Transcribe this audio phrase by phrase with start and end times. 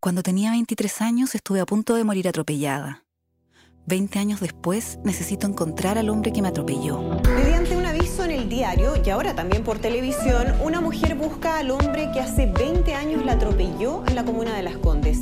[0.00, 3.04] Cuando tenía 23 años estuve a punto de morir atropellada.
[3.84, 7.20] 20 años después necesito encontrar al hombre que me atropelló.
[7.36, 11.70] Mediante un aviso en el diario y ahora también por televisión, una mujer busca al
[11.70, 15.18] hombre que hace 20 años la atropelló en la comuna de Las Condes.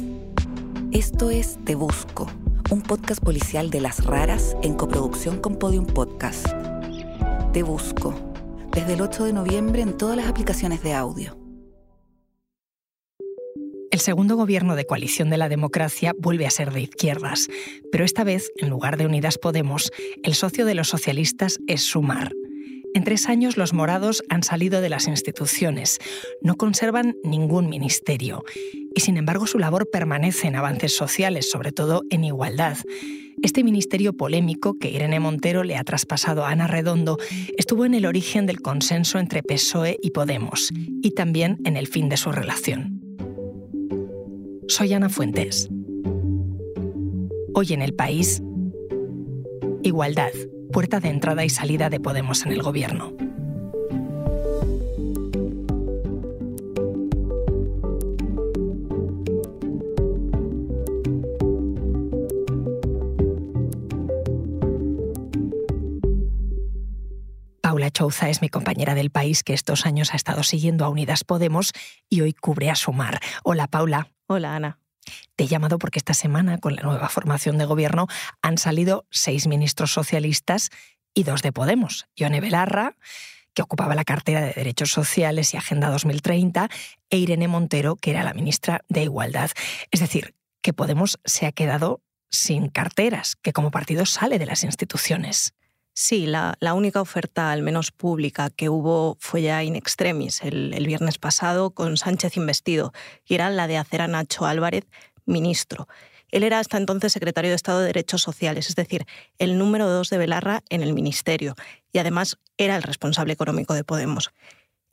[0.93, 2.29] Esto es Te Busco,
[2.71, 6.47] un podcast policial de las raras en coproducción con Podium Podcast.
[7.53, 8.15] Te Busco,
[8.71, 11.48] desde el 8 de noviembre en todas las aplicaciones de audio.
[13.99, 17.49] El segundo gobierno de coalición de la democracia vuelve a ser de izquierdas,
[17.91, 19.91] pero esta vez, en lugar de Unidas Podemos,
[20.23, 22.31] el socio de los socialistas es Sumar.
[22.95, 25.99] En tres años los morados han salido de las instituciones,
[26.43, 28.45] no conservan ningún ministerio
[28.95, 32.77] y sin embargo su labor permanece en avances sociales, sobre todo en igualdad.
[33.43, 37.19] Este ministerio polémico que Irene Montero le ha traspasado a Ana Redondo
[37.57, 40.71] estuvo en el origen del consenso entre PSOE y Podemos
[41.03, 42.98] y también en el fin de su relación.
[44.71, 45.71] Soy Ana Fuentes.
[47.55, 48.43] Hoy en el país,
[49.83, 50.31] igualdad,
[50.71, 53.17] puerta de entrada y salida de Podemos en el gobierno.
[67.63, 71.25] Paula Chouza es mi compañera del país que estos años ha estado siguiendo a Unidas
[71.25, 71.73] Podemos
[72.11, 73.19] y hoy cubre a Sumar.
[73.45, 74.18] Hola Paula.
[74.31, 74.79] Hola, Ana.
[75.37, 78.09] Te he llamado porque esta semana, con la nueva formación de gobierno,
[78.43, 80.69] han salido seis ministros socialistas
[81.15, 82.07] y dos de Podemos.
[82.15, 82.95] Ione Belarra,
[83.55, 86.69] que ocupaba la cartera de Derechos Sociales y Agenda 2030,
[87.09, 89.51] e Irene Montero, que era la ministra de Igualdad.
[89.91, 94.63] Es decir, que Podemos se ha quedado sin carteras, que como partido sale de las
[94.63, 95.55] instituciones.
[96.01, 100.87] Sí, la, única oferta, al menos pública, que hubo fue ya in extremis el, el,
[100.87, 102.93] viernes pasado con Sánchez investido,
[103.27, 104.85] y era la de hacer a Nacho Álvarez
[105.27, 105.89] ministro.
[106.31, 109.07] Él era hasta entonces secretario de Estado de Derechos Sociales, es decir,
[109.39, 111.57] el número dos de Belarra en el ministerio,
[111.93, 114.31] y además era el responsable económico de Podemos.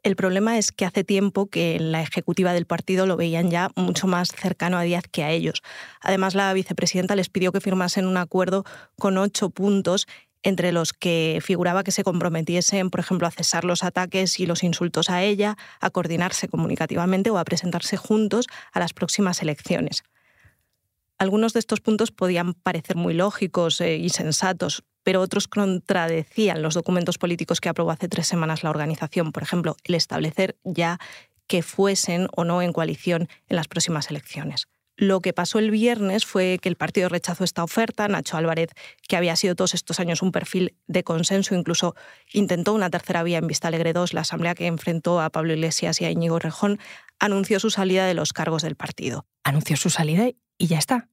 [0.06, 4.06] El problema es que hace tiempo que la ejecutiva del partido lo veían ya mucho
[4.06, 5.64] más cercano a Díaz que a ellos.
[6.00, 8.66] Además, la vicepresidenta les pidió que firmasen un acuerdo
[9.00, 10.06] con ocho puntos
[10.46, 14.64] entre los que figuraba que se comprometiesen, por ejemplo, a cesar los ataques y los
[14.64, 20.04] insultos a ella, a coordinarse comunicativamente o a presentarse juntos a las próximas elecciones.
[21.18, 26.76] Algunos de estos puntos podían parecer muy lógicos eh, y sensatos, pero otros contradecían los
[26.76, 31.00] documentos políticos que aprobó hace tres semanas la organización, por ejemplo, el establecer ya
[31.48, 34.68] que fuesen o no en coalición en las próximas elecciones.
[34.98, 38.08] Lo que pasó el viernes fue que el partido rechazó esta oferta.
[38.08, 38.70] Nacho Álvarez,
[39.08, 41.96] que había sido todos estos años un perfil de consenso, incluso
[42.32, 46.00] intentó una tercera vía en Vista Alegre II, la asamblea que enfrentó a Pablo Iglesias
[46.00, 46.80] y a Íñigo Rejón,
[47.20, 49.26] anunció su salida de los cargos del partido.
[49.44, 51.10] Anunció su salida y ya está.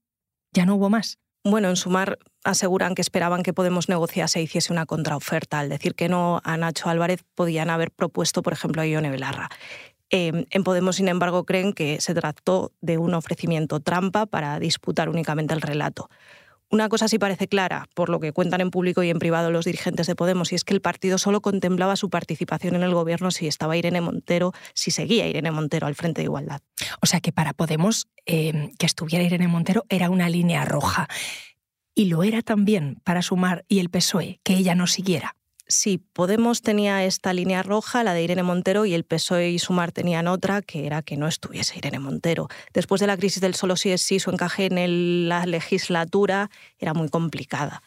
[0.52, 1.18] Ya no hubo más.
[1.44, 5.58] Bueno, en sumar, aseguran que esperaban que Podemos negociase e hiciese una contraoferta.
[5.58, 9.48] Al decir que no a Nacho Álvarez, podían haber propuesto, por ejemplo, a Ione Belarra.
[10.14, 15.08] Em, en Podemos, sin embargo, creen que se trató de un ofrecimiento trampa para disputar
[15.08, 16.10] únicamente el relato.
[16.68, 19.64] Una cosa sí parece clara, por lo que cuentan en público y en privado los
[19.64, 23.30] dirigentes de Podemos, y es que el partido solo contemplaba su participación en el gobierno
[23.30, 26.60] si estaba Irene Montero, si seguía Irene Montero al frente de igualdad.
[27.00, 31.08] O sea que para Podemos em, que estuviera Irene Montero era una línea roja.
[31.94, 35.36] Y lo era también para Sumar y el PSOE, que ella no siguiera.
[35.72, 39.90] Sí, Podemos tenía esta línea roja, la de Irene Montero, y el PSOE y Sumar
[39.90, 42.48] tenían otra, que era que no estuviese Irene Montero.
[42.74, 46.92] Después de la crisis del solo sí es sí, su encaje en la legislatura era
[46.92, 47.82] muy complicada.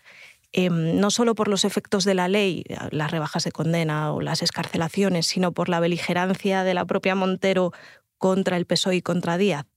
[0.52, 4.42] Em, no solo por los efectos de la ley, las rebajas de condena o las
[4.42, 7.72] escarcelaciones, sino por la beligerancia de la propia Montero
[8.18, 9.68] contra el PSOE y contra Díaz.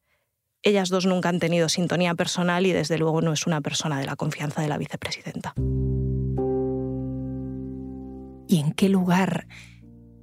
[0.63, 4.07] Ellas dos nunca han tenido sintonía personal y desde luego no es una persona de
[4.07, 5.55] la confianza de la vicepresidenta
[8.49, 9.47] y en qué lugar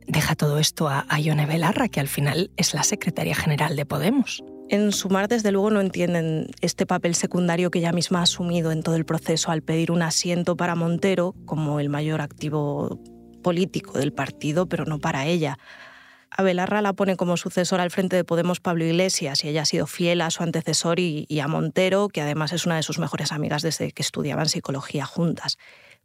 [0.07, 4.43] deja todo esto a, Ione Belarra, que al final es la secretaria general de Podemos.
[4.67, 8.81] En Sumar, desde luego, no entienden este papel secundario que ella misma ha asumido en
[8.81, 12.99] todo el proceso al pedir un asiento para Montero como el mayor activo
[13.43, 15.59] político del partido, pero no para ella.
[16.31, 19.65] A Belarra la pone como sucesora al frente de Podemos Pablo Iglesias y ella ha
[19.65, 23.31] sido fiel a su antecesor y a Montero, que además es una de sus mejores
[23.31, 25.57] amigas desde que estudiaban psicología juntas.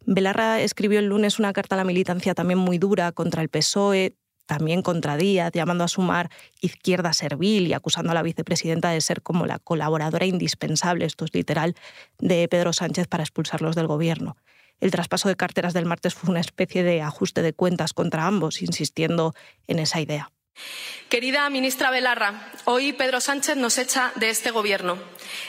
[0.07, 4.17] Belarra escribió el lunes una carta a la militancia también muy dura contra el PSOE,
[4.47, 6.29] también contra Díaz, llamando a sumar
[6.61, 11.33] izquierda servil y acusando a la vicepresidenta de ser como la colaboradora indispensable, esto es
[11.33, 11.77] literal,
[12.19, 14.37] de Pedro Sánchez para expulsarlos del gobierno.
[14.81, 18.63] El traspaso de carteras del martes fue una especie de ajuste de cuentas contra ambos,
[18.63, 19.35] insistiendo
[19.69, 20.33] en esa idea.
[21.09, 24.99] Querida ministra Belarra, hoy Pedro Sánchez nos echa de este Gobierno.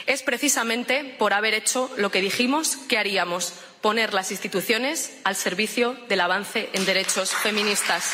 [0.06, 3.52] Es precisamente por haber hecho lo que dijimos que haríamos,
[3.82, 8.12] poner las instituciones al servicio del avance en derechos feministas.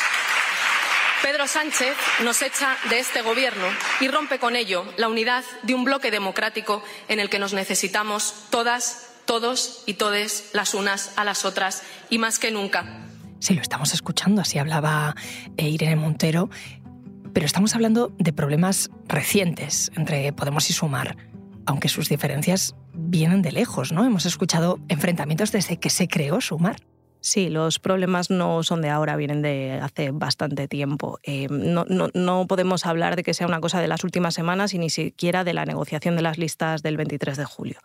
[1.21, 3.67] Pedro Sánchez nos echa de este Gobierno
[4.01, 8.33] y rompe con ello la unidad de un bloque democrático en el que nos necesitamos
[8.49, 13.05] todas, todos y todes las unas a las otras y más que nunca.
[13.39, 15.15] Sí, lo estamos escuchando, así hablaba
[15.57, 16.49] eh, Irene Montero,
[17.33, 21.15] pero estamos hablando de problemas recientes entre Podemos y Sumar,
[21.69, 24.03] aunque sus diferencias vienen de lejos, ¿no?
[24.03, 26.77] Hemos escuchado enfrentamientos desde que se creó Sumar.
[27.21, 31.19] Sí, los problemas no son de ahora, vienen de hace bastante tiempo.
[31.21, 34.79] Eh, no, no, podemos hablar de que sea una cosa de las últimas semanas y
[34.79, 37.79] ni siquiera de la negociación de las listas del 23 de julio.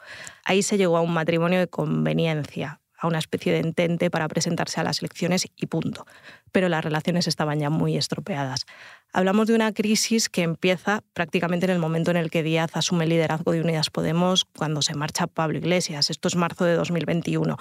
[0.47, 4.81] Ahí se llegó a un matrimonio de conveniencia, a una especie de entente para presentarse
[4.81, 6.07] a las elecciones y punto.
[6.53, 8.67] Pero las relaciones estaban ya muy estropeadas.
[9.13, 13.05] Hablamos de una crisis que empieza prácticamente en el momento en el que Díaz asume
[13.05, 16.11] el liderazgo de Unidas Podemos cuando se marcha Pablo Iglesias.
[16.11, 17.57] Esto es marzo de 2021.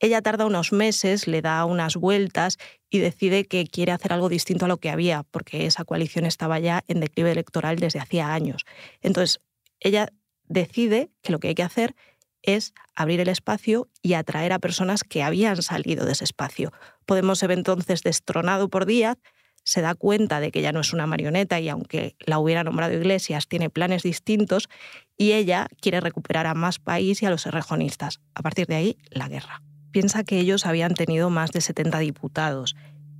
[0.00, 2.58] Ella tarda unos meses, le da unas vueltas
[2.90, 6.58] y decide que quiere hacer algo distinto a lo que había, porque esa coalición estaba
[6.58, 8.64] ya en declive electoral desde hacía años.
[9.00, 9.38] Entonces,
[9.78, 10.08] ella
[10.48, 11.94] decide que lo que hay que hacer
[12.42, 16.72] es abrir el espacio y atraer a personas que habían salido de ese espacio.
[17.06, 19.18] Podemos se ve entonces destronado por Díaz,
[19.64, 22.94] se da cuenta de que ya no es una marioneta y aunque la hubiera nombrado
[22.94, 24.68] Iglesias, tiene planes distintos
[25.16, 28.20] y ella quiere recuperar a más país y a los errejonistas.
[28.34, 29.62] A partir de ahí, la guerra
[29.92, 32.74] piensa que ellos habían tenido más de 70 diputados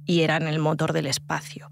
[0.04, 1.70] y eran el motor del espacio.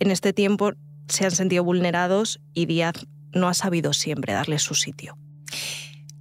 [0.00, 0.72] En este tiempo
[1.08, 5.16] se han sentido vulnerados y Díaz no ha sabido siempre darles su sitio.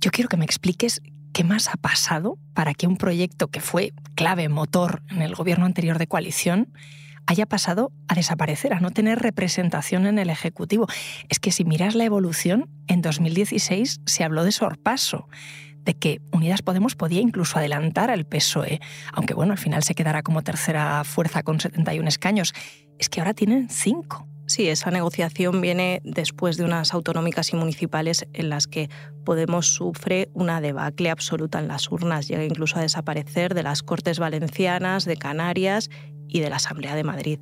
[0.02, 1.02] Yo quiero que me expliques
[1.34, 5.66] qué más ha pasado para que un proyecto que fue clave, motor en el gobierno
[5.66, 6.72] anterior de coalición,
[7.26, 10.88] haya pasado a desaparecer, a no tener representación en el Ejecutivo.
[11.28, 15.28] Es que si miras la evolución, en 2016 se habló de sorpaso
[15.84, 18.80] de que Unidas Podemos podía incluso adelantar al PSOE,
[19.12, 22.54] aunque bueno, al final se quedará como tercera fuerza con 71 escaños.
[23.00, 24.29] Es que ahora tienen cinco.
[24.60, 28.90] Sí, esa negociación viene después de unas autonómicas y municipales en las que
[29.24, 34.20] Podemos sufre una debacle absoluta en las urnas, llega incluso a desaparecer de las Cortes
[34.20, 35.90] Valencianas, de Canarias
[36.28, 37.40] y de la Asamblea de Madrid.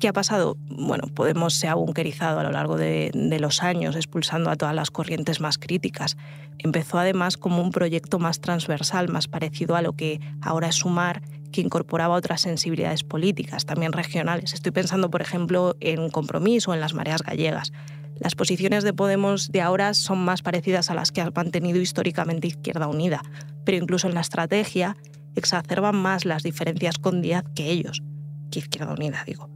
[0.00, 0.56] ¿Qué ha pasado?
[0.58, 4.90] Bueno, Podemos se ha bunkerizado a lo largo de, los años, expulsando a todas las
[4.90, 6.16] corrientes más críticas.
[6.58, 11.22] Empezó además como un proyecto más transversal, más parecido a lo que ahora es Sumar,
[11.60, 14.52] incorporaba otras sensibilidades políticas, también regionales.
[14.52, 17.72] Estoy pensando, por ejemplo, en Compromiso o en las mareas gallegas.
[18.18, 22.46] Las posiciones de Podemos de ahora son más parecidas a las que ha mantenido históricamente
[22.48, 23.22] Izquierda Unida,
[23.64, 24.96] pero incluso en la estrategia
[25.34, 28.02] exacerban más las diferencias con Díaz que ellos,
[28.50, 29.50] que Izquierda Unida, digo.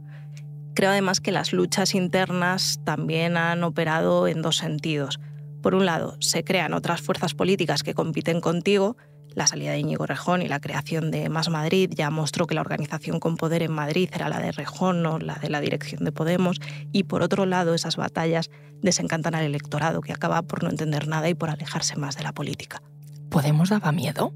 [0.75, 5.19] Creo además que las luchas internas también han operado en dos sentidos.
[5.61, 8.95] Por un lado, se crean otras fuerzas políticas que compiten contigo.
[9.33, 12.61] La salida de Íñigo Rejón y la creación de Más Madrid ya mostró que la
[12.61, 16.11] organización con poder en Madrid era la de Rejón, no la de la dirección de
[16.11, 16.59] Podemos.
[16.91, 18.49] Y por otro lado, esas batallas
[18.81, 22.33] desencantan al electorado, que acaba por no entender nada y por alejarse más de la
[22.33, 22.81] política.
[23.29, 24.33] ¿Podemos daba miedo?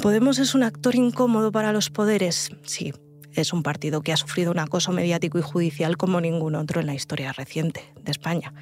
[0.00, 2.92] Podemos es un actor incómodo para los poderes, sí,
[3.32, 6.86] es un partido que ha sufrido un acoso mediático y judicial como ningún otro en
[6.86, 8.52] la historia reciente de España.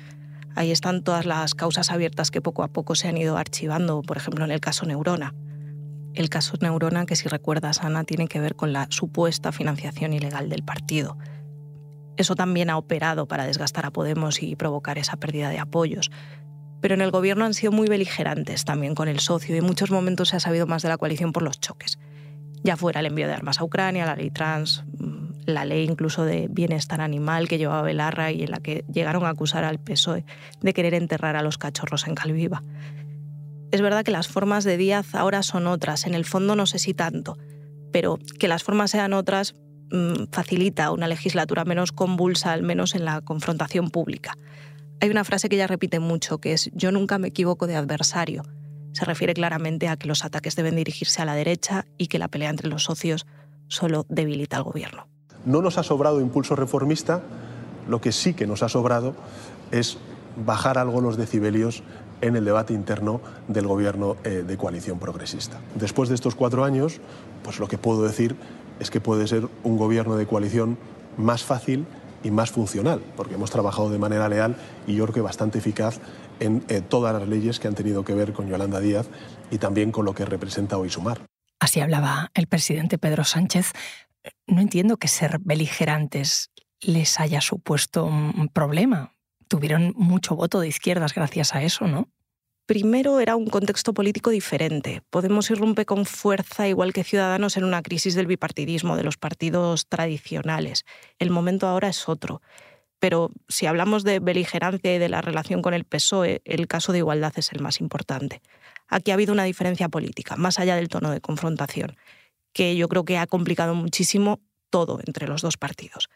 [0.54, 4.16] Ahí están todas las causas abiertas que poco a poco se han ido archivando, por
[4.16, 5.34] ejemplo en el caso Neurona.
[6.16, 10.48] El caso Neurona, que si recuerdas, Ana, tiene que ver con la supuesta financiación ilegal
[10.48, 11.16] del partido.
[12.16, 16.10] Eso también ha operado para desgastar a Podemos y provocar esa pérdida de apoyos.
[16.80, 19.90] Pero en el gobierno han sido muy beligerantes también con el socio y en muchos
[19.90, 21.98] momentos se ha sabido más de la coalición por los choques
[22.66, 26.24] ya fuera el envío de armas a Ucrania, la ley trans, mm, la ley incluso
[26.24, 30.24] de bienestar animal que llevaba Belarra y en la que llegaron a acusar al PSOE
[30.60, 32.62] de querer enterrar a los cachorros en Calviva.
[33.70, 36.78] Es verdad que las formas de Díaz ahora son otras, en el fondo no sé
[36.78, 37.36] si tanto,
[37.92, 39.54] pero que las formas sean otras
[39.90, 44.34] mm, facilita una legislatura menos convulsa, al menos en la confrontación pública.
[45.00, 48.42] Hay una frase que ella repite mucho, que es yo nunca me equivoco de adversario
[48.96, 52.28] se refiere claramente a que los ataques deben dirigirse a la derecha y que la
[52.28, 53.26] pelea entre los socios
[53.68, 55.06] solo debilita al gobierno.
[55.44, 57.20] No nos ha sobrado impulso reformista,
[57.86, 59.14] lo que sí que nos ha sobrado
[59.70, 59.98] es
[60.46, 61.82] bajar algo los decibelios
[62.20, 65.60] en el debate interno del gobierno eh, de coalición progresista.
[65.74, 67.00] Después de estos cuatro años,
[67.42, 68.36] pues lo que puedo decir
[68.80, 70.78] es que puede ser un gobierno de coalición
[71.16, 71.86] más fácil
[72.22, 74.56] y más funcional, porque hemos trabajado de manera leal
[74.86, 76.00] y yo creo que bastante eficaz
[76.40, 79.06] en eh, todas las leyes que han tenido que ver con Yolanda Díaz
[79.50, 81.20] y también con lo que representa hoy Sumar.
[81.60, 83.72] Así hablaba el presidente Pedro Sánchez.
[84.46, 86.50] No entiendo que ser beligerantes.
[86.80, 89.15] les haya supuesto un problema.
[89.48, 92.08] Tuvieron mucho voto de izquierdas gracias a eso, ¿no?
[92.66, 95.00] Primero era un contexto político diferente.
[95.10, 99.86] Podemos irrumpe con fuerza, igual que Ciudadanos, en una crisis del bipartidismo, de los partidos
[99.86, 100.84] tradicionales.
[101.20, 102.42] El momento ahora es otro.
[102.98, 106.98] Pero si hablamos de beligerancia y de la relación con el PSOE, el caso de
[106.98, 108.42] igualdad es el más importante.
[108.88, 111.96] Aquí ha habido una diferencia política, más allá del tono de confrontación,
[112.52, 116.08] que yo creo que ha complicado muchísimo todo entre los dos partidos.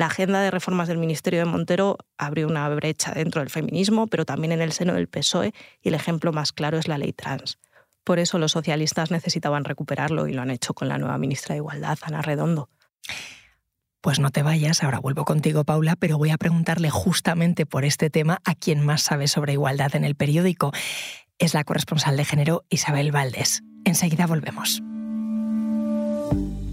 [0.00, 4.24] La agenda de reformas del Ministerio de Montero abrió una brecha dentro del feminismo, pero
[4.24, 5.52] también en el seno del PSOE,
[5.82, 7.58] y el ejemplo más claro es la ley trans.
[8.02, 11.58] Por eso los socialistas necesitaban recuperarlo y lo han hecho con la nueva ministra de
[11.58, 12.70] Igualdad, Ana Redondo.
[14.00, 18.08] Pues no te vayas, ahora vuelvo contigo, Paula, pero voy a preguntarle justamente por este
[18.08, 20.72] tema a quien más sabe sobre igualdad en el periódico.
[21.38, 23.64] Es la corresponsal de género Isabel Valdés.
[23.84, 24.80] Enseguida volvemos.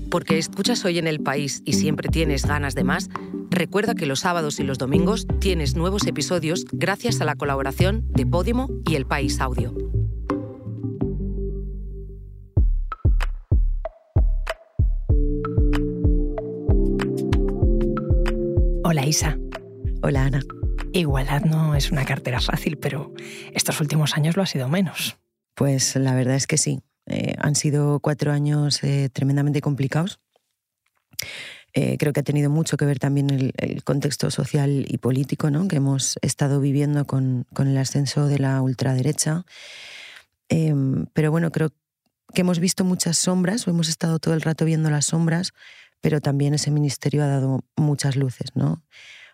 [0.10, 3.10] Porque escuchas hoy en el país y siempre tienes ganas de más,
[3.50, 8.26] recuerda que los sábados y los domingos tienes nuevos episodios gracias a la colaboración de
[8.26, 9.76] Podimo y El País Audio.
[18.84, 19.38] Hola Isa.
[20.02, 20.42] Hola Ana.
[20.94, 23.14] Igualdad no es una cartera fácil, pero
[23.54, 25.18] estos últimos años lo ha sido menos.
[25.54, 26.80] Pues la verdad es que sí.
[27.08, 30.20] Eh, han sido cuatro años eh, tremendamente complicados.
[31.74, 35.68] Eh, creo que ha tenido mucho que ver también el, contexto social y político ¿no?
[35.68, 39.46] que hemos estado viviendo con, con el ascenso de la ultraderecha.
[40.50, 41.72] Em, pero bueno, creo
[42.34, 45.54] que hemos visto muchas sombras, o hemos estado todo el rato viendo las sombras,
[46.02, 48.56] pero también ese ministerio ha dado muchas luces.
[48.56, 48.84] ¿no?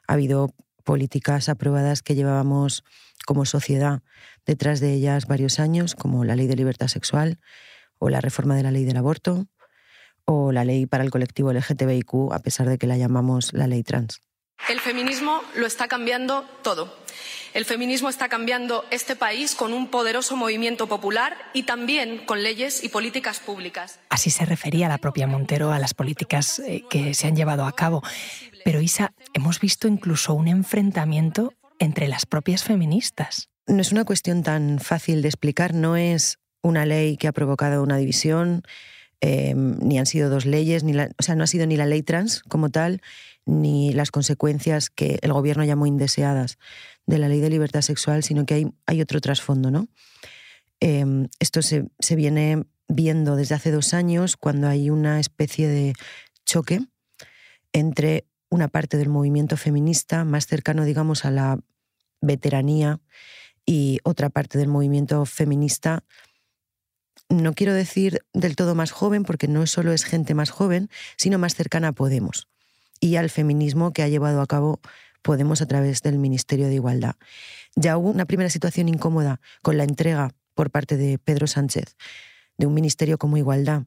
[0.08, 0.54] Ha habido
[0.84, 2.84] políticas aprobadas que llevábamos
[3.26, 4.02] como sociedad
[4.46, 7.40] detrás de ellas varios años, como la ley de libertad sexual
[8.00, 9.48] o la reforma de la ley del aborto
[10.26, 13.84] o la ley para el colectivo LGTBIQ, a pesar de que la llamamos la ley
[13.84, 14.22] trans.
[14.70, 16.96] El feminismo lo está cambiando todo.
[17.54, 22.84] El feminismo está cambiando este país con un poderoso movimiento popular y también con leyes
[22.84, 24.00] y políticas públicas.
[24.10, 27.76] Así se refería la propia Montero a las políticas eh, que se han llevado a
[27.76, 28.02] cabo.
[28.64, 31.54] Pero Isa, hemos visto incluso un enfrentamiento
[31.84, 33.50] entre las propias feministas.
[33.68, 37.84] No es una cuestión tan fácil de explicar, no es una ley que ha provocado
[37.84, 38.64] una división,
[39.20, 42.02] em, ni han sido dos leyes, ni o sea, no ha sido ni la ley
[42.02, 43.02] trans como tal,
[43.46, 46.58] ni las consecuencias que el gobierno llamó indeseadas
[47.06, 49.90] de la ley de libertad sexual, sino que hay, hay otro trasfondo, ¿no?
[50.80, 55.94] Em, esto se, se viene viendo desde hace dos años cuando hay una especie de
[56.46, 56.80] choque
[57.74, 61.60] entre una parte del movimiento feminista más cercano, digamos, a la
[62.24, 63.00] veteranía
[63.66, 66.04] y otra parte del movimiento feminista,
[67.30, 71.38] no quiero decir del todo más joven, porque no solo es gente más joven, sino
[71.38, 72.48] más cercana a Podemos
[73.00, 74.80] y al feminismo que ha llevado a cabo
[75.22, 77.16] Podemos a través del Ministerio de Igualdad.
[77.76, 81.96] Ya hubo una primera situación incómoda con la entrega por parte de Pedro Sánchez
[82.58, 83.84] de un ministerio como Igualdad,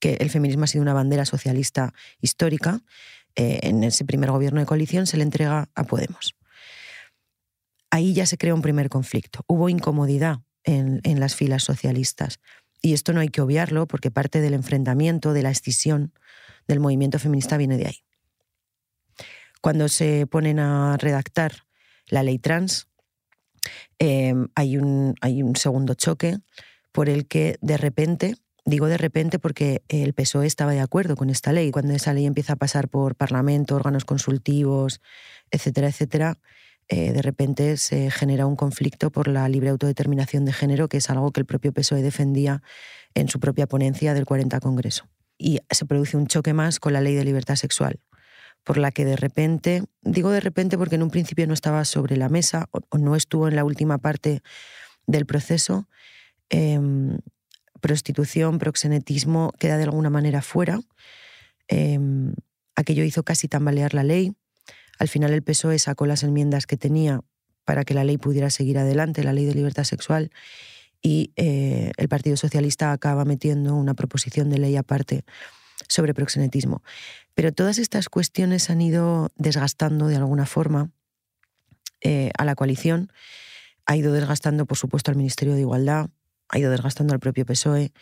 [0.00, 2.80] que el feminismo ha sido una bandera socialista histórica,
[3.36, 6.37] eh, en ese primer gobierno de coalición se le entrega a Podemos.
[7.90, 9.44] Ahí ya se crea un primer conflicto.
[9.46, 12.40] Hubo incomodidad en, las filas socialistas.
[12.82, 16.12] Y esto no hay que obviarlo porque parte del enfrentamiento, de la escisión
[16.66, 18.04] del movimiento feminista viene de ahí.
[19.60, 21.66] Cuando se ponen a redactar
[22.06, 22.88] la ley trans,
[23.98, 26.38] eh, hay, un, hay un segundo choque
[26.92, 28.34] por el que de repente
[28.68, 31.70] Digo de repente porque el PSOE estaba de acuerdo con esta ley.
[31.70, 35.00] Cuando esa ley empieza a pasar por Parlamento, órganos consultivos,
[35.50, 36.38] etcétera, etcétera,
[36.88, 41.10] eh, de repente se genera un conflicto por la libre autodeterminación de género, que es
[41.10, 42.62] algo que el propio PSOE defendía
[43.14, 45.06] en su propia ponencia del 40 Congreso.
[45.36, 48.00] Y se produce un choque más con la ley de libertad sexual,
[48.64, 52.16] por la que de repente, digo de repente porque en un principio no estaba sobre
[52.16, 54.42] la mesa o, no estuvo en la última parte
[55.06, 55.88] del proceso,
[56.48, 57.18] em,
[57.80, 60.80] prostitución, proxenetismo queda de alguna manera fuera.
[61.68, 62.32] Em,
[62.74, 64.32] aquello hizo casi tambalear la ley.
[64.98, 67.20] Al final el PSOE sacó las enmiendas que tenía
[67.64, 70.30] para que la ley pudiera seguir adelante, la ley de libertad sexual,
[71.02, 75.24] y eh, el Partido Socialista acaba metiendo una proposición de ley aparte
[75.88, 76.82] sobre proxenetismo.
[77.34, 80.90] Pero todas estas cuestiones han ido desgastando de alguna forma
[82.00, 83.12] eh, a la coalición,
[83.86, 86.10] ha ido desgastando, por supuesto, al Ministerio de Igualdad,
[86.48, 87.92] ha ido desgastando al propio PSOE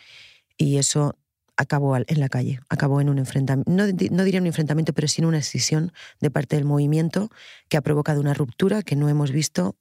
[0.57, 1.17] y eso
[1.57, 5.21] acabó en la calle, acabó en un enfrentamiento, no, no, diría un enfrentamiento, pero sí
[5.21, 7.29] en una escisión de parte del movimiento
[7.67, 9.75] que ha provocado una ruptura que no hemos visto,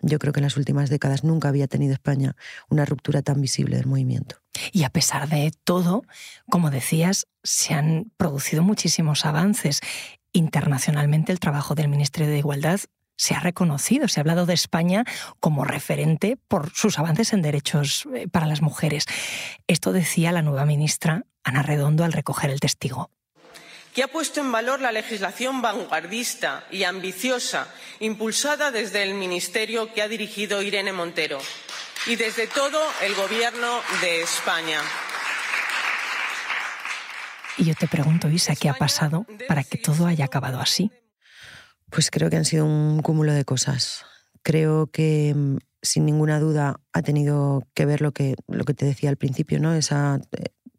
[0.00, 2.36] yo creo que en las últimas décadas nunca había tenido España
[2.68, 4.36] una ruptura tan visible del movimiento.
[4.72, 6.02] Y a pesar de todo,
[6.50, 9.80] como decías, se han producido muchísimos avances.
[10.36, 12.80] internacionalmente el trabajo del Ministerio de Igualdad
[13.16, 15.04] se ha reconocido, se ha hablado de España
[15.40, 19.06] como referente por sus avances en derechos eh, para las mujeres.
[19.66, 23.10] Esto decía la nueva ministra Ana Redondo al recoger el testigo
[23.94, 27.68] que ha puesto en valor la legislación vanguardista y ambiciosa
[28.00, 31.38] impulsada desde el Ministerio que ha dirigido Irene Montero
[32.06, 34.80] y desde todo el Gobierno de España.
[37.56, 40.90] Y yo te pregunto, Isa, ¿qué ha pasado para que todo haya acabado así?
[41.94, 44.04] Pues creo que han sido un cúmulo de cosas.
[44.42, 48.84] Creo que mm, sin ninguna duda ha tenido que ver lo que, lo que te
[48.84, 49.72] decía al principio, ¿no?
[49.74, 50.20] esa,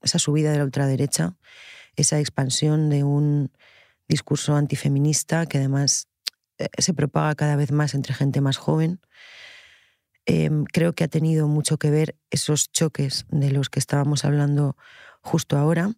[0.01, 1.37] esa subida de la ultraderecha,
[1.95, 3.49] esa expansión de un
[4.09, 6.09] discurso antifeminista que además
[6.57, 8.99] eh, se propaga cada vez más entre gente más joven.
[10.25, 14.75] Em, creo que ha tenido mucho que ver esos choques de los que estábamos hablando
[15.21, 15.93] justo ahora.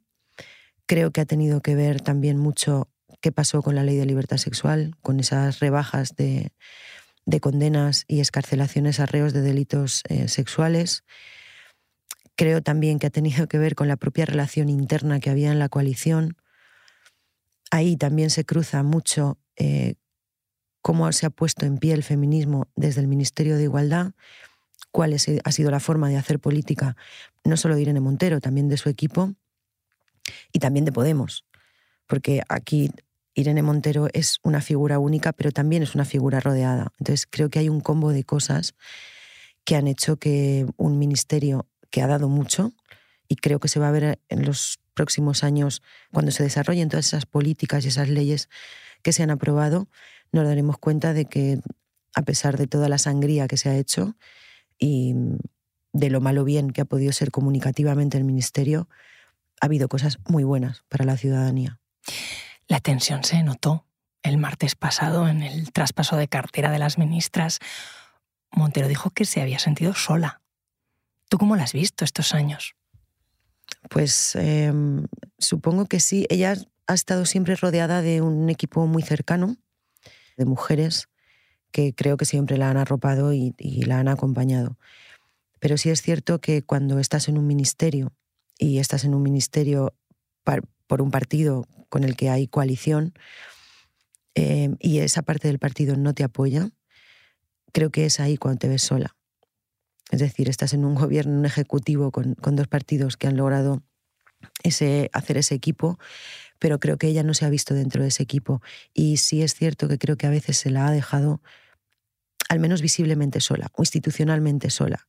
[0.86, 2.88] Creo que ha tenido que ver también mucho
[3.22, 6.52] qué pasó con la ley de libertad sexual, con esas rebajas de,
[7.42, 11.04] condenas y escarcelaciones a reos de delitos eh, sexuales.
[12.36, 15.60] Creo también que ha tenido que ver con la propia relación interna que había en
[15.60, 16.38] la coalición.
[17.72, 19.96] Ahí también se cruza mucho eh,
[20.82, 24.12] cómo se ha puesto en pie el feminismo desde el Ministerio de Igualdad,
[24.92, 26.96] cuál ha sido la forma de hacer política,
[27.44, 29.34] no solo de Irene Montero, también de su equipo
[30.54, 31.46] y también de Podemos.
[32.06, 32.90] Porque aquí
[33.38, 36.92] Irene Montero es una figura única, pero también es una figura rodeada.
[36.98, 38.74] Entonces creo que hay un combo de cosas
[39.64, 42.74] que han hecho que un ministerio que ha dado mucho,
[43.28, 47.06] y creo que se va a ver en los próximos años, cuando se desarrollen todas
[47.06, 48.50] esas políticas y esas leyes
[49.04, 49.88] que se han aprobado,
[50.32, 51.60] nos daremos cuenta de que
[52.16, 54.16] a pesar de toda la sangría que se ha hecho
[54.80, 55.14] y
[55.94, 58.90] de lo malo bien que ha podido ser comunicativamente el Ministerio,
[59.62, 61.80] ha habido cosas muy buenas para la ciudadanía.
[62.68, 63.86] La tensión se notó
[64.24, 67.60] el martes pasado en el traspaso de cartera de las ministras.
[68.52, 70.42] Montero dijo que se había sentido sola.
[71.30, 72.76] ¿Tú cómo la has visto estos años?
[73.90, 75.06] Pues em,
[75.38, 76.26] supongo que sí.
[76.30, 76.56] Ella
[76.88, 79.58] ha estado siempre rodeada de un equipo muy cercano,
[80.38, 81.08] de mujeres
[81.72, 84.78] que creo que siempre la han arropado y, y la han acompañado.
[85.60, 88.14] Pero sí es cierto que cuando estás en un ministerio
[88.58, 89.94] y estás en un ministerio
[90.88, 93.14] por un partido con el que hay coalición
[94.36, 96.70] eh, y esa parte del partido no te apoya,
[97.74, 99.16] creo que es ahí cuando te ves sola.
[100.12, 103.84] Es decir, estás en un gobierno, un ejecutivo con, dos partidos que han logrado
[104.64, 105.98] ese, hacer ese equipo,
[106.60, 108.62] pero creo que ella no se ha visto dentro de ese equipo.
[108.94, 111.42] Y sí es cierto que creo que a veces se la ha dejado,
[112.48, 115.08] al menos visiblemente sola, o institucionalmente sola.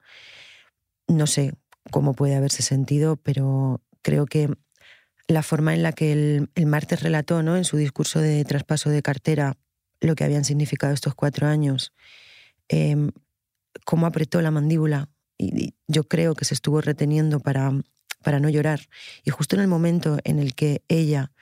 [1.07, 1.53] No sé
[1.91, 4.49] cómo puede haberse sentido, pero creo que
[5.29, 7.57] la forma en la que el, martes relató ¿no?
[7.57, 9.57] en su discurso de traspaso de cartera
[10.01, 11.93] lo que habían significado estos cuatro años,
[12.69, 13.11] em,
[13.85, 17.73] cómo apretó la mandíbula y, yo creo que se estuvo reteniendo para,
[18.23, 18.89] para no llorar.
[19.25, 21.33] Y justo en el momento en el que ella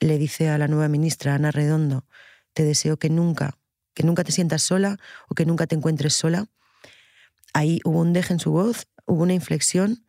[0.00, 2.06] le dice a la nueva ministra, Ana Redondo,
[2.52, 3.58] te deseo que nunca,
[3.94, 4.98] que nunca te sientas sola
[5.28, 6.46] o que nunca te encuentres sola,
[7.52, 10.04] ahí hubo un deje en su voz, hubo una inflexión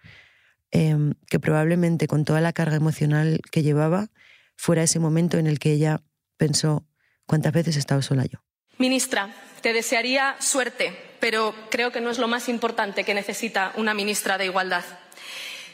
[0.72, 4.10] Em, que probablemente con toda la carga emocional que llevaba
[4.56, 6.04] fuera ese momento en el que ella
[6.38, 6.86] pensó
[7.26, 8.40] cuántas veces he estado sola yo.
[8.78, 13.96] Ministra, te desearía suerte, pero creo que no es lo más importante que necesita una
[13.96, 14.84] ministra de Igualdad.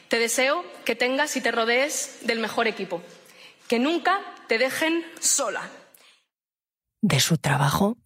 [0.07, 3.03] Te deseo que tengas y te rodees del mejor equipo,
[3.67, 5.69] que nunca te dejen sola.
[7.01, 7.97] De su trabajo,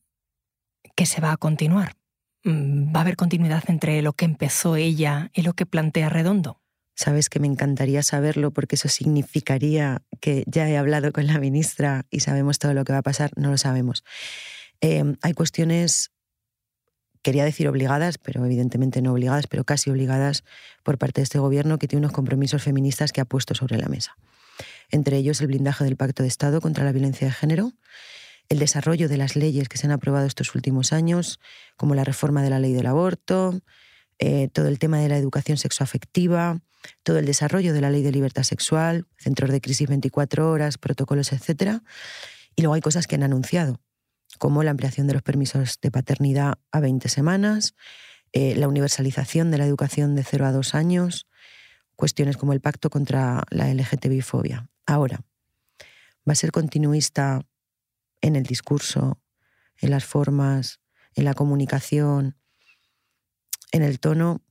[0.96, 1.96] ¿qué se va a continuar?
[2.44, 6.59] Mm, ¿Va a haber continuidad entre lo que empezó ella y lo que plantea Redondo?
[7.00, 12.06] Sabes que me encantaría saberlo porque eso significaría que ya he hablado con la ministra
[12.10, 13.32] y sabemos todo lo que va a pasar.
[13.38, 14.04] No lo sabemos.
[14.82, 16.12] Em, hay cuestiones,
[17.22, 20.44] quería decir obligadas, pero evidentemente no obligadas, pero casi obligadas
[20.84, 23.88] por parte de este gobierno que tiene unos compromisos feministas que ha puesto sobre la
[23.88, 24.18] mesa.
[24.92, 27.72] Entre ellos el blindaje del Pacto de Estado contra la violencia de género,
[28.50, 31.40] el desarrollo de las leyes que se han aprobado estos últimos años,
[31.78, 33.62] como la reforma de la ley del aborto,
[34.20, 36.60] eh, todo el tema de la educación sexoafectiva,
[37.04, 41.32] todo el desarrollo de la ley de libertad sexual, centros de crisis 24 horas, protocolos,
[41.32, 41.80] etc.
[42.56, 43.80] Y luego hay cosas que han anunciado,
[44.38, 47.76] como la ampliación de los permisos de paternidad a 20 semanas,
[48.34, 51.28] eh, la universalización de la educación de 0 a 2 años,
[51.96, 54.70] cuestiones como el pacto contra la LGTBI-fobia.
[54.86, 55.22] Ahora,
[56.28, 57.42] ¿va a ser continuista
[58.22, 59.22] en el discurso,
[59.78, 60.80] en las formas,
[61.16, 62.36] en la comunicación,
[63.72, 64.42] en el tono,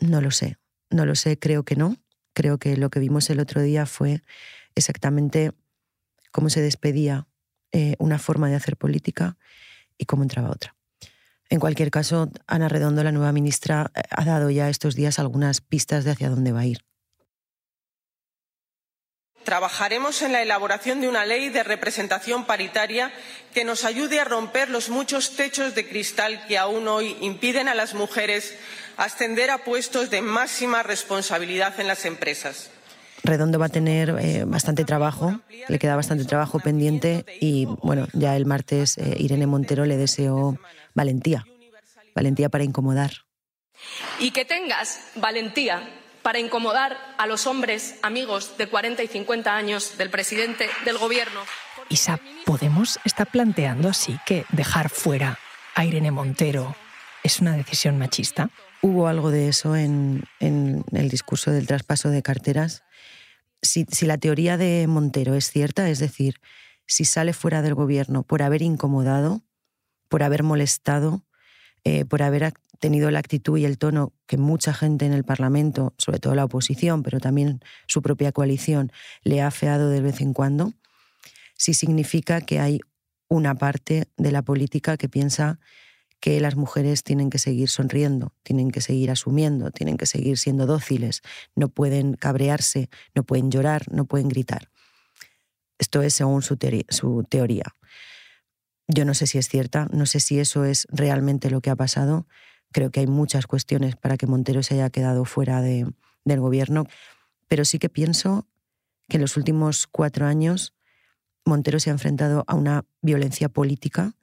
[0.00, 0.58] no lo sé.
[0.90, 1.96] No lo sé, creo que no.
[2.34, 4.22] Creo que lo que vimos el otro día fue
[4.74, 5.52] exactamente
[6.32, 7.26] cómo se despedía
[7.72, 9.36] eh, una forma de hacer política
[9.98, 10.76] y cómo entraba otra.
[11.48, 15.60] En cualquier caso, Ana Redondo, la nueva ministra, eh, ha dado ya estos días algunas
[15.60, 16.84] pistas de hacia dónde va a ir.
[19.44, 23.12] Trabajaremos en la elaboración de una ley de representación paritaria
[23.52, 27.74] que nos ayude a romper los muchos techos de cristal que aún hoy impiden a
[27.74, 28.56] las mujeres
[28.96, 32.70] ascender a puestos de máxima responsabilidad en las empresas.
[33.22, 38.36] Redondo va a tener eh, bastante trabajo, le queda bastante trabajo pendiente y bueno, ya
[38.36, 40.58] el martes eh, Irene Montero le deseó
[40.94, 41.46] valentía,
[42.14, 43.12] valentía para incomodar.
[44.18, 45.88] Y que tengas valentía
[46.24, 51.40] para incomodar a los hombres amigos de 40 y 50 años del presidente del gobierno.
[51.90, 55.38] Isa, ¿Podemos está planteando así que dejar fuera
[55.74, 56.74] a Irene Montero
[57.22, 58.48] es una decisión machista?
[58.80, 62.84] Hubo algo de eso en, el discurso del traspaso de carteras.
[63.60, 66.40] Si, si la teoría de Montero es cierta, es decir,
[66.86, 69.42] si sale fuera del gobierno por haber incomodado,
[70.08, 71.22] por haber molestado,
[71.84, 72.54] eh, por haber
[72.84, 76.44] tenido la actitud y el tono que mucha gente en el Parlamento, sobre todo la
[76.44, 78.92] oposición, pero también su propia coalición,
[79.22, 80.74] le ha afeado de vez en cuando,
[81.56, 82.80] sí significa que hay
[83.26, 85.60] una parte de la política que piensa
[86.20, 90.66] que las mujeres tienen que seguir sonriendo, tienen que seguir asumiendo, tienen que seguir siendo
[90.66, 91.22] dóciles,
[91.56, 94.68] no pueden cabrearse, no pueden llorar, no pueden gritar.
[95.78, 97.64] Esto es según su, teoría.
[98.88, 101.76] Yo no sé si es cierta, no sé si eso es realmente lo que ha
[101.76, 102.26] pasado.
[102.74, 105.86] Creo que hay muchas cuestiones para que Montero se haya quedado fuera de,
[106.24, 106.86] del gobierno,
[107.46, 108.48] pero sí que pienso
[109.08, 110.74] que en los últimos cuatro años
[111.44, 114.16] Montero se ha enfrentado a una violencia política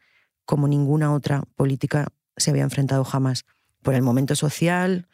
[0.44, 3.46] como ninguna otra política se había enfrentado jamás,
[3.82, 5.08] por el momento social,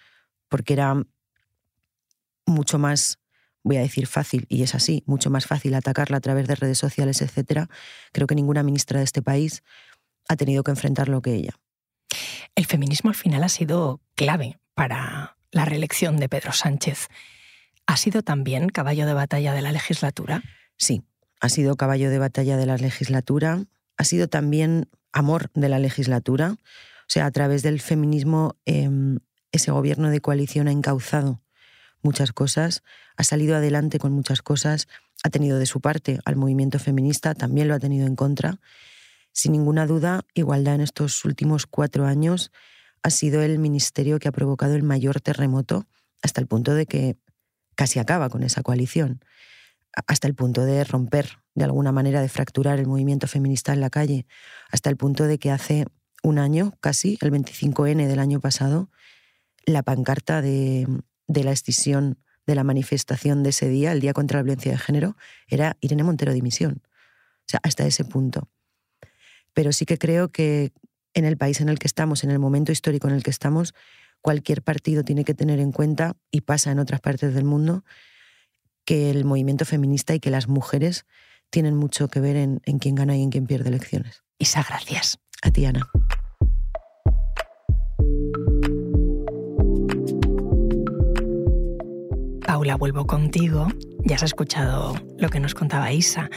[0.50, 0.96] porque era
[2.48, 3.20] mucho más
[3.62, 6.80] voy a decir fácil, y es así, mucho más fácil atacarla a través de redes
[6.80, 7.70] sociales, etcétera,
[8.14, 9.62] creo que ninguna ministra de este país
[10.28, 11.60] ha tenido que enfrentarlo que ella.
[12.58, 17.08] El feminismo al final ha sido clave para la reelección de Pedro Sánchez.
[17.86, 20.42] ¿Ha sido también caballo de batalla de la legislatura?
[20.76, 21.04] Sí,
[21.40, 23.64] ha sido caballo de batalla de la legislatura,
[23.96, 26.54] ha sido también amor de la legislatura.
[26.54, 29.20] O sea, a través del feminismo em,
[29.52, 31.44] ese gobierno de coalición ha encauzado
[32.02, 32.82] muchas cosas,
[33.18, 34.88] ha salido adelante con muchas cosas,
[35.24, 38.60] ha tenido de su parte al movimiento feminista, también lo ha tenido en contra.
[39.38, 42.52] Sin ninguna duda, igualdad en estos últimos cuatro años
[43.04, 45.86] ha sido el ministerio que ha provocado el mayor terremoto
[46.24, 47.18] hasta el punto de que
[47.76, 49.24] casi acaba con esa coalición,
[50.08, 53.92] hasta el punto de romper, de alguna manera, de fracturar el movimiento feminista en la
[53.92, 54.26] calle,
[54.72, 55.86] hasta el punto de que hace
[56.24, 58.90] un año, casi, el 25N del año pasado,
[59.68, 60.88] la pancarta de,
[61.28, 65.16] la escisión de la manifestación de ese día, el Día contra la Violencia de Género,
[65.48, 66.82] era Irene Montero dimisión.
[66.82, 68.50] O sea, hasta ese punto.
[69.58, 70.72] Pero sí que creo que
[71.16, 73.74] en el país en el que estamos, en el momento histórico en el que estamos,
[74.22, 77.84] cualquier partido tiene que tener en cuenta, y pasa en otras partes del mundo,
[78.86, 81.08] que el movimiento feminista y que las mujeres
[81.50, 84.22] tienen mucho que ver en, en quién gana y en quién pierde elecciones.
[84.38, 85.18] Isa, gracias.
[85.42, 85.90] A ti, Ana.
[92.46, 93.70] Paula, vuelvo contigo.
[94.06, 96.30] Ya has escuchado lo que nos contaba Isa.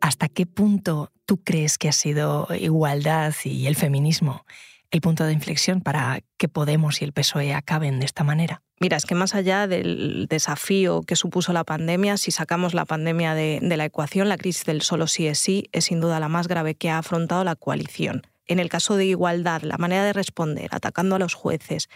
[0.00, 4.44] ¿Hasta qué punto tú crees que ha sido igualdad y el feminismo
[4.90, 8.62] el punto de inflexión para que Podemos y el PSOE acaben de esta manera?
[8.80, 13.34] Mira, es que más allá del desafío que supuso la pandemia, si sacamos la pandemia
[13.34, 16.48] de, la ecuación, la crisis del solo sí es sí es sin duda la más
[16.48, 18.22] grave que ha afrontado la coalición.
[18.46, 21.88] En el caso de igualdad, la manera de responder, atacando a los jueces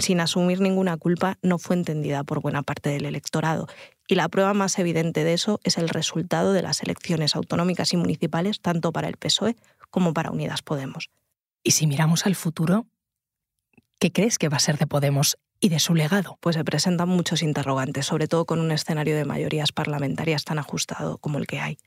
[0.00, 3.68] sin asumir ninguna culpa, no fue entendida por buena parte del electorado.
[4.08, 7.96] Y la prueba más evidente de eso es el resultado de las elecciones autonómicas y
[7.96, 9.56] municipales, tanto para el PSOE
[9.90, 11.10] como para Unidas Podemos.
[11.62, 12.86] Y si miramos al futuro,
[13.98, 16.38] ¿qué crees que va a ser de Podemos y de su legado?
[16.40, 21.18] Pues se presentan muchos interrogantes, sobre todo con un escenario de mayorías parlamentarias tan ajustado
[21.18, 21.78] como el que hay.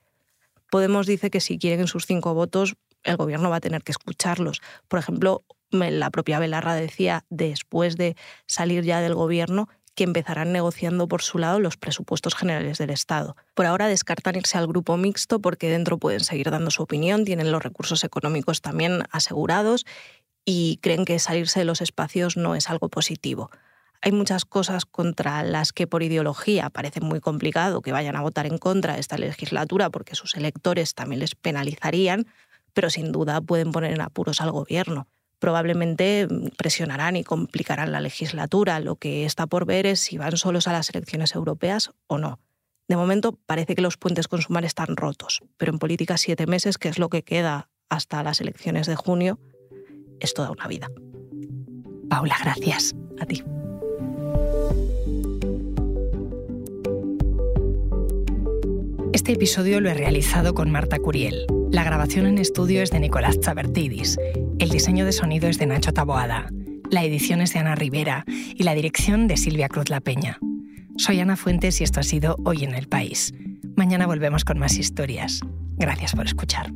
[0.70, 4.62] Podemos dice que si quieren sus cinco votos, el gobierno va a tener que escucharlos.
[4.88, 8.16] Por ejemplo, la propia Belarra decía después de
[8.48, 13.36] salir ya del gobierno que empezarán negociando por su lado los presupuestos generales del Estado.
[13.54, 17.52] Por ahora descartan irse al grupo mixto porque dentro pueden seguir dando su opinión, tienen
[17.52, 19.86] los recursos económicos también asegurados
[20.46, 23.52] y creen que salirse de los espacios no es algo positivo.
[24.02, 28.46] Hay muchas cosas contra las que por ideología parece muy complicado que vayan a votar
[28.46, 32.26] en contra esta legislatura porque sus electores también les penalizarían,
[32.74, 35.08] pero sin duda pueden poner en apuros al gobierno
[35.40, 38.80] probablemente presionarán y complicarán la legislatura.
[38.80, 42.40] Lo que está por ver es si van solos a las elecciones europeas o no.
[42.88, 46.78] De momento parece que los puentes con Sumar están rotos, pero en política siete meses,
[46.78, 49.40] que es lo que queda hasta las elecciones de junio,
[50.20, 50.90] es toda una vida.
[52.10, 52.96] Paula, gracias.
[53.20, 53.44] A ti.
[59.14, 61.46] Este episodio lo he realizado con Marta Curiel.
[61.72, 64.18] La grabación en estudio es de Nicolás Chabertidis.
[64.58, 66.50] El diseño de sonido es de Nacho Taboada.
[66.90, 70.40] La edición es de Ana Rivera y la dirección de Silvia Cruz La Peña.
[70.98, 73.36] Soy Ana Fuentes y esto ha sido Hoy en el País.
[73.76, 75.42] Mañana volvemos con más historias.
[75.78, 76.74] Gracias por escuchar.